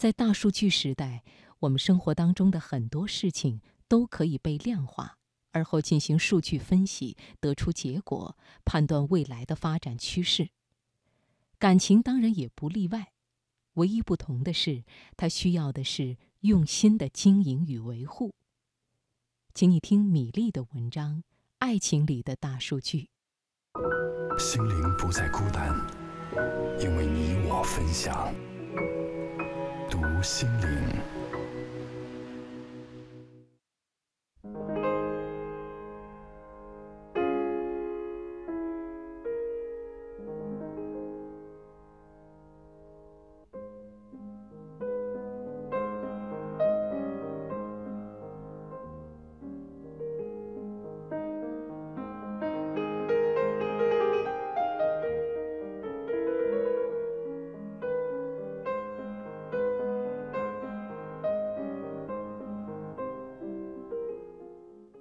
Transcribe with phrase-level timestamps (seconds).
[0.00, 1.22] 在大数据时代，
[1.58, 5.18] 我们生活当中的很多事情都可以被量化，
[5.52, 8.34] 而后进行数据分析，得出结果，
[8.64, 10.48] 判断未来的发展趋势。
[11.58, 13.12] 感情当然也不例外，
[13.74, 14.84] 唯一不同的是，
[15.18, 18.34] 它需要的是用心的经营与维护。
[19.52, 21.16] 请你听米粒的文章
[21.58, 23.10] 《爱情里的大数据》。
[24.40, 25.76] 心灵不再孤单，
[26.80, 28.34] 因为你我分享。
[30.22, 31.19] 心灵。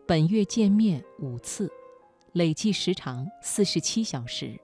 [0.10, 1.72] 本月见面五次，
[2.34, 4.60] 累计时长四十七小时，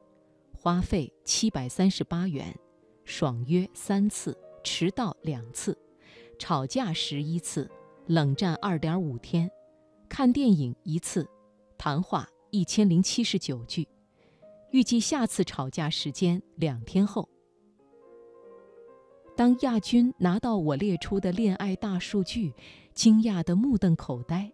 [0.57, 2.57] 花费七百三十八元，
[3.03, 5.77] 爽约三次，迟到两次，
[6.39, 7.69] 吵架十一次，
[8.07, 9.47] 冷战二点五天，
[10.09, 11.29] 看电影一次，
[11.77, 13.87] 谈话一千零七十九句，
[14.71, 17.29] 预计下次吵架时间两天后。
[19.37, 22.51] 当亚军拿到我列出的恋爱大数据，
[22.95, 24.51] 惊讶的目瞪口呆。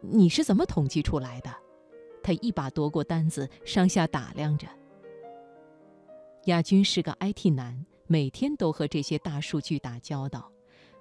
[0.00, 1.50] 你是怎么统计出来的？
[2.22, 4.66] 他一把夺过单子，上下打量着。
[6.44, 10.50] 亚军是个 IT 男，每天都和这些大数据打交道，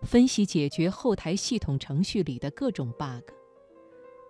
[0.02, 3.24] 分析解决后台系统程序里的各种 bug。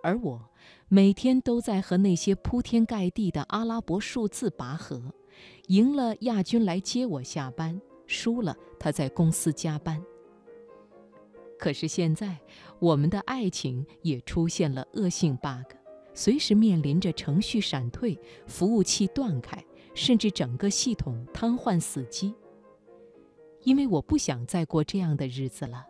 [0.01, 0.39] 而我
[0.87, 5.01] 每天都在和那些铺天盖地的阿拉伯数字拔河，
[5.67, 10.01] 赢了亚军来接我下班，输了他在公司加班。
[11.59, 12.39] 可是现在，
[12.79, 15.75] 我们的爱情也出现了恶性 bug，
[16.13, 19.61] 随时面临着程序闪退、服务器断开，
[19.93, 22.33] 甚至整个系统瘫痪死机。
[23.63, 25.85] 因为我不想再过这样的日子了。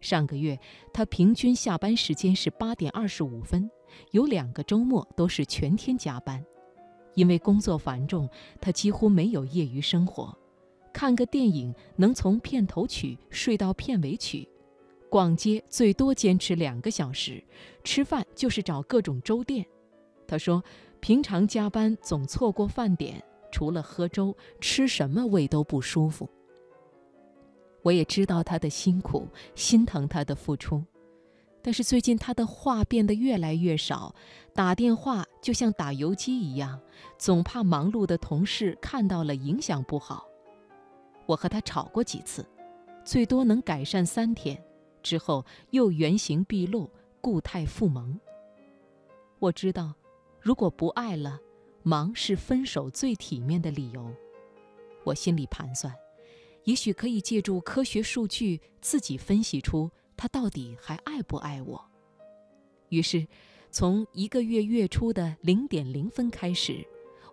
[0.00, 0.56] 上个月，
[0.92, 3.68] 他平均下班时间是八点二十五分，
[4.12, 6.44] 有两个周末都是全天加班。
[7.14, 8.30] 因为工作繁重，
[8.60, 10.38] 他几乎没有业余生活。
[10.92, 14.48] 看个电影能从片头曲睡到片尾曲。
[15.08, 17.42] 逛街最多坚持两个小时，
[17.82, 19.66] 吃饭就是找各种粥店。
[20.26, 20.62] 他说，
[21.00, 26.28] 平常加班总错过饭点，除了喝粥，吃什么胃都不舒服。
[27.82, 30.84] 我也知道他的辛苦，心疼他的付出，
[31.62, 34.14] 但是最近他的话变得越来越少，
[34.52, 36.78] 打电话就像打游击一样，
[37.16, 40.26] 总怕忙碌的同事看到了影响不好。
[41.24, 42.44] 我和他吵过几次，
[43.04, 44.62] 最多能改善三天。
[45.08, 46.90] 之后又原形毕露，
[47.22, 48.20] 固态复萌。
[49.38, 49.94] 我知道，
[50.38, 51.40] 如果不爱了，
[51.82, 54.14] 忙是分手最体面的理由。
[55.04, 55.94] 我心里盘算，
[56.64, 61.82] 也许可以借助科学数据，自己分析出他到底还爱不爱我。
[62.90, 63.26] 于是，
[63.70, 66.86] 从一个月月初的零点零分开始，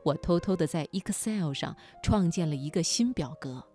[0.03, 3.68] 我偷偷的在 Excel 上创建了一个新表格，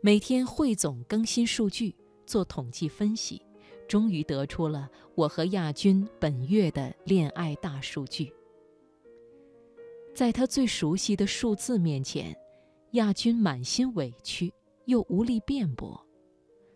[0.00, 1.94] 每天汇总更新数据。
[2.26, 3.42] 做统计分析，
[3.88, 8.32] 终于得出了我和亚军本月的恋爱大数据。
[10.14, 12.36] 在他最熟悉的数字面前，
[12.92, 14.52] 亚军满心委屈
[14.84, 16.06] 又无力辩驳，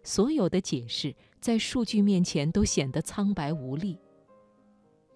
[0.03, 3.99] 所有的解释在数据面前都显得苍白无力。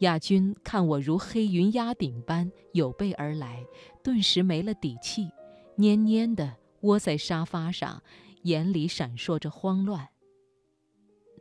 [0.00, 3.64] 亚军看我如黑云压顶般有备而来，
[4.02, 5.30] 顿时没了底气，
[5.76, 8.02] 蔫蔫地窝在沙发上，
[8.42, 10.08] 眼里闪烁着慌乱。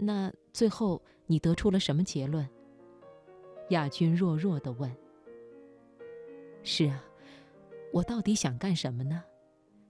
[0.01, 2.47] 那最后你得出了什么结论？
[3.71, 4.89] 亚军弱弱的问。
[6.63, 7.03] 是啊，
[7.91, 9.21] 我到底想干什么呢？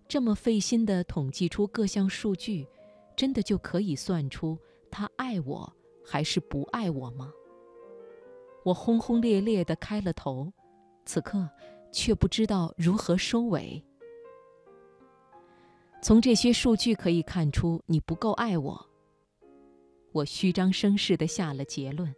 [0.08, 2.68] 这么费心的统计出各项数据，
[3.16, 4.58] 真的就可以算出
[4.90, 5.72] 他爱我
[6.04, 7.32] 还是不爱我吗？
[8.66, 10.52] 我轰轰烈烈的开了头，
[11.06, 11.48] 此刻
[11.92, 13.84] 却不知道如何收尾。
[16.02, 18.89] 从这些数据可以看出，你不够爱我。
[20.12, 22.14] 我虚张声势地下了结论，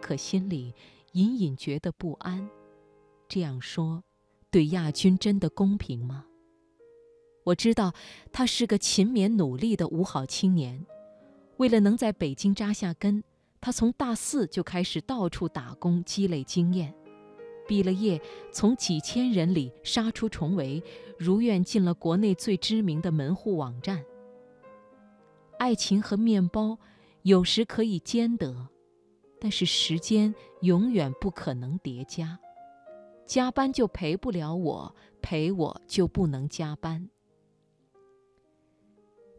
[0.00, 0.74] 可心里
[1.12, 2.48] 隐隐觉得不安。
[3.28, 4.02] 这样说，
[4.50, 6.24] 对亚军真的公平吗？
[7.44, 7.94] 我知道
[8.32, 10.86] 他是个勤勉努力的五好青年，
[11.56, 13.24] 为了能在北京扎下根，
[13.60, 16.94] 他从大四就开始到处打工积累经验。
[17.66, 18.20] 毕了业，
[18.52, 20.82] 从几千人里杀出重围，
[21.18, 24.02] 如愿进了国内最知名的门户网站。
[25.58, 26.78] 爱情和面包
[27.22, 28.68] 有时可以兼得，
[29.40, 32.38] 但是时间永远不可能叠加。
[33.26, 37.10] 加班就陪不了我，陪我就不能加班。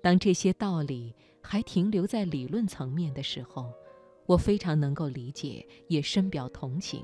[0.01, 3.73] 当这些道理还停留在理论层面的时候，
[4.27, 7.03] 我非常能够理解，也深表同情。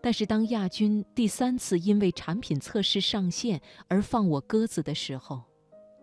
[0.00, 5.42] 但是当亚军第三次因为产品测试上线而放我鸽子的时候，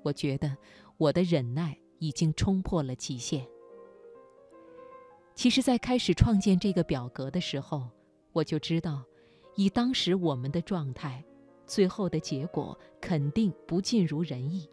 [0.03, 0.55] 我觉得
[0.97, 3.47] 我的忍耐已经冲破了极限。
[5.43, 7.89] 其实，在开始创建这个表格的时候，
[8.31, 9.03] 我就知道，
[9.57, 11.21] 以当时我们的状态，
[11.67, 14.69] 最后的结果肯定不尽如人意。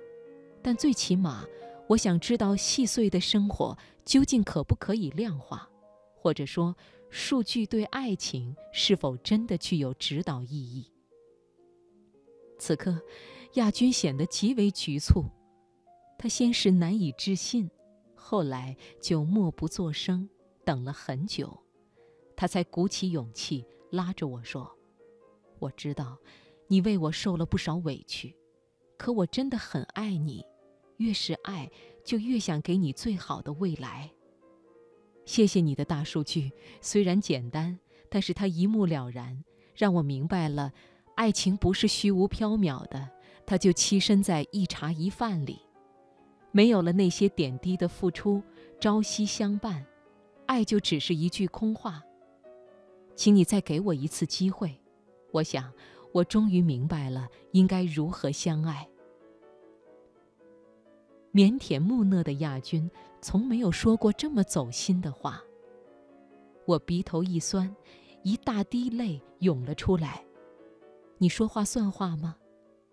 [0.62, 1.44] 但最起码，
[1.88, 5.68] 我想知道细碎的生活究竟可不可以量化，
[6.14, 6.76] 或者说，
[7.08, 10.88] 数据对爱情是否真的具有指导意义。
[12.60, 12.96] 此刻，
[13.54, 15.24] 亚军显得极为局促，
[16.16, 17.68] 他先是难以置信，
[18.14, 20.28] 后来就默不作声，
[20.64, 21.56] 等了很久，
[22.36, 24.70] 他才鼓起勇气拉着我说
[25.58, 26.18] ：“我知道，
[26.68, 28.36] 你为我受了不少委屈，
[28.96, 30.44] 可我真的很爱你。”
[30.98, 31.70] 越是爱，
[32.04, 34.10] 就越想给你最好的未来。
[35.24, 36.52] 谢谢你的大数据，
[36.82, 37.78] 虽然简单，
[38.10, 39.42] 但是它一目了然，
[39.74, 40.70] 让我明白了，
[41.14, 43.08] 爱情不是虚无缥缈的，
[43.46, 45.60] 它就栖身在一茶一饭里。
[46.52, 48.42] 没有了那些点滴的付出，
[48.78, 49.86] 朝夕相伴，
[50.50, 52.02] 爱就只是一句空话。
[53.14, 54.76] 请你再给我一次机会，
[55.30, 55.72] 我想，
[56.12, 58.84] 我终于明白了应该如何相爱。
[61.32, 62.90] 腼腆木讷的亚军
[63.22, 65.40] 从没有说过这么走心的话。
[66.66, 67.72] 我鼻头一酸，
[68.24, 70.24] 一大滴泪涌了出来。
[71.18, 72.34] 你说话算话吗？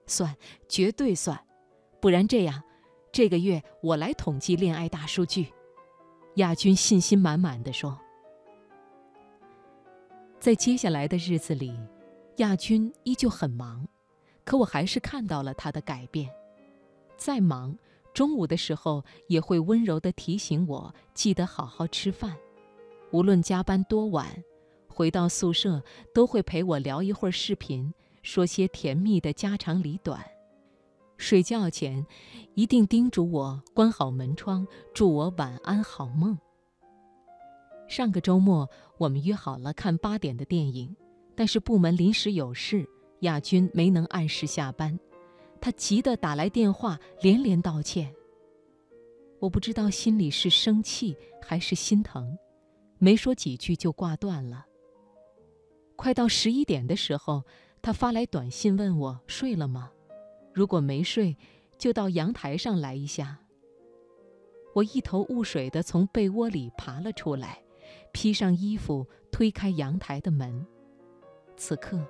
[0.05, 0.37] 算，
[0.69, 1.43] 绝对算。
[1.99, 2.61] 不然这样，
[3.11, 5.47] 这个月我来统计恋爱大数据。
[6.37, 7.99] 亚军信心满满的说。
[10.39, 11.75] 在接下来的日子里，
[12.37, 13.87] 亚军依旧很忙，
[14.45, 16.29] 可我还是看到了他的改变。
[17.17, 17.77] 再忙。
[18.13, 22.35] 中午的时候也会温柔地提醒我记得好好吃饭，
[23.11, 24.43] 无论加班多晚，
[24.87, 25.83] 回到宿舍
[26.15, 27.93] 都会陪我聊一会儿视频，
[28.23, 30.19] 说些甜蜜的家长里短。
[31.17, 32.05] 睡觉前
[32.53, 36.37] 一定叮嘱我关好门窗，祝我晚安好梦。
[37.87, 40.95] 上个周末我们约好了看八点的电影，
[41.35, 42.87] 但是部门临时有事，
[43.21, 44.97] 亚军没能按时下班。
[45.59, 48.13] 他急得打来电话，连连道歉。
[49.39, 52.37] 我不知道心里是生气还是心疼，
[52.99, 54.65] 没说几句就挂断了。
[55.95, 57.43] 快到十一点的时候，
[57.81, 59.91] 他发来短信问我睡了吗？
[60.57, 61.37] 如果没睡，
[61.77, 63.37] 就到阳台上来一下。
[64.73, 67.61] 我一头雾水地从被窝里爬了出来，
[68.11, 70.65] 披上衣服，推开阳台的门。
[71.55, 72.03] 此刻，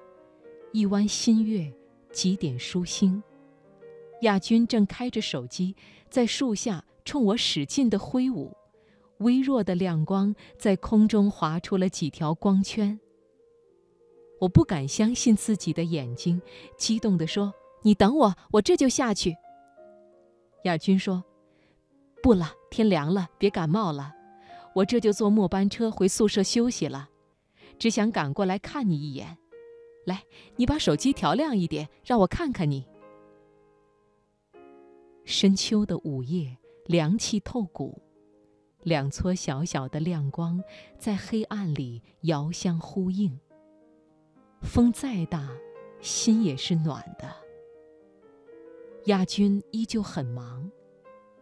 [0.71, 1.69] 一弯新月，
[2.09, 3.21] 几点疏星。
[4.21, 5.75] 亚军正开着手机，
[6.09, 8.55] 在树下冲我使劲地挥舞，
[9.17, 12.97] 微弱的亮光在空中划出了几条光圈。
[14.39, 16.41] 我不敢相信自己的眼睛，
[16.77, 17.53] 激动地说
[17.87, 19.37] ：“你等我，我这就下去。”
[20.65, 21.23] 亚军说
[22.21, 24.13] ：“不了，天凉了，别感冒了。
[24.75, 27.07] 我这就坐末班车回宿舍休息了，
[27.79, 29.37] 只想赶过来看你一眼。
[30.05, 30.23] 来，
[30.57, 32.85] 你把手机调亮一点，让我看看你。”
[35.23, 38.01] 深秋的午夜，凉气透骨，
[38.83, 40.61] 两撮小小的亮光
[40.97, 43.39] 在黑暗里遥相呼应。
[44.61, 45.49] 风再大，
[46.01, 47.46] 心也是暖的。
[49.05, 50.69] 亚军依旧很忙，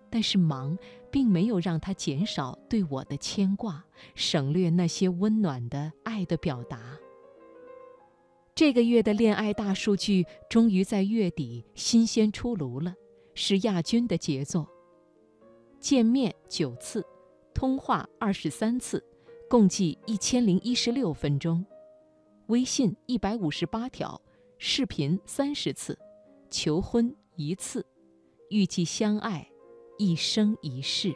[0.09, 0.77] 但是忙
[1.11, 3.83] 并没有让他减少对我的牵挂，
[4.13, 6.97] 省略那些温暖的爱的表达。
[8.53, 12.93] 这个月的恋爱大数据终于在月底新鲜出炉了。
[13.37, 14.65] 是亚军的杰作。
[15.77, 17.05] 见面九次，
[17.53, 19.03] 通话二十三次，
[19.49, 21.65] 共计一千零一十六分钟；
[22.47, 24.21] 微信一百五十八条，
[24.57, 25.99] 视频三十次，
[26.49, 27.85] 求婚一次，
[28.49, 29.49] 预计相爱
[29.97, 31.13] 一生一世。